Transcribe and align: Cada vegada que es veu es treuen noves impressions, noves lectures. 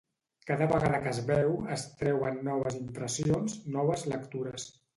Cada 0.51 0.67
vegada 0.71 1.01
que 1.03 1.11
es 1.11 1.19
veu 1.27 1.53
es 1.75 1.85
treuen 2.01 2.41
noves 2.49 2.81
impressions, 2.81 3.61
noves 3.79 4.09
lectures. 4.15 4.71